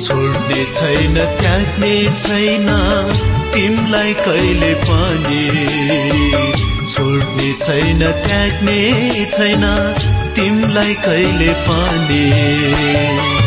छोड्ने 0.00 0.64
छैन 0.64 1.14
त्याग्ने 1.40 1.94
छैन 2.22 2.68
तिमलाई 3.54 4.12
कहिले 4.20 4.74
पनि। 4.84 5.44
छोड्ने 6.92 7.52
छैन 7.62 8.04
त्याग्ने 8.26 8.78
छैन 9.32 9.64
तिमलाई 10.36 10.94
कहिले 11.06 11.52
पनि। 11.64 13.43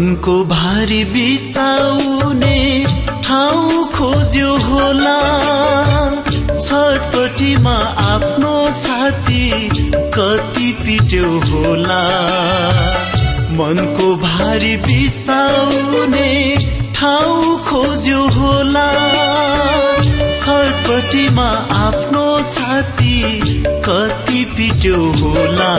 मनको 0.00 0.34
भारी 0.44 1.04
बिसाउने 1.04 2.84
ठाउँ 3.24 3.84
खोज्यो 3.94 4.52
होला। 4.56 5.16
छटपटीमा 6.36 7.74
आफ्नो 8.12 8.52
छाती 8.80 9.50
कति 10.16 10.72
पिट्यो 10.80 11.28
होला। 11.50 12.00
मनको 13.60 14.16
भारी 14.16 14.76
बिसाउने 14.88 16.32
ठाउँ 16.96 17.58
खोज्यो 17.68 18.26
होला। 18.38 18.88
छटपटीमा 20.40 21.48
आफ्नो 21.86 22.26
छाती 22.54 23.40
कति 23.88 24.44
पिट्यो 24.56 25.02
होला। 25.22 25.70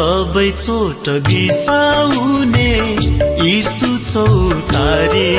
सबै 0.00 0.50
चोट 0.58 1.08
बिसाउने 1.24 2.68
यीशु 3.46 3.88
चौतारे। 4.12 5.32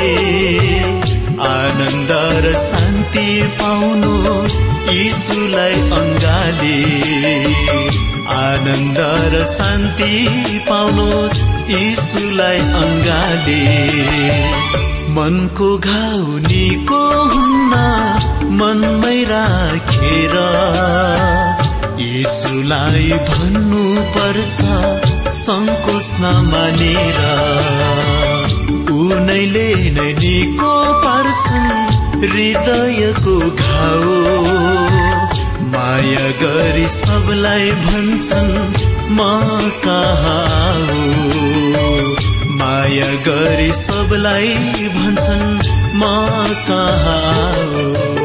आनन्द 1.46 2.10
र 2.44 2.52
शान्ति 2.64 3.24
पाउनुहोस् 3.60 4.58
यीशुलाई 4.90 5.80
अङ्गाले 5.98 6.76
आनन्द 8.36 9.00
र 9.34 9.42
शान्ति 9.54 10.12
पाउनुहोस् 10.68 11.42
यीशुलाई 11.72 12.62
अङ्गाले 12.82 13.58
मनको 15.18 15.72
घाउ 15.90 16.38
निको 16.46 17.02
हुन्न 17.34 17.82
मनमै 18.62 19.18
राखेर 19.34 20.40
यीशुलाई 22.02 23.10
भन्नु 23.28 23.82
पर्छ 24.14 24.56
सङ्कोच 25.38 26.08
नमानेर। 26.22 27.20
उनैले 29.02 29.68
नै 29.96 30.10
निको 30.22 30.72
पार्छन् 31.04 32.24
हृदयको 32.24 33.36
घाउ। 33.62 34.16
माया 35.74 36.26
गरी 36.40 36.88
सबलाई 36.94 37.70
भन्छन् 37.84 38.52
म 39.16 39.28
कहाँ 39.84 40.74
माया 42.58 43.12
गरी 43.28 43.70
सबलाई 43.82 44.52
भन्छन् 44.98 45.48
म 46.00 46.10
कहाँ 46.68 48.21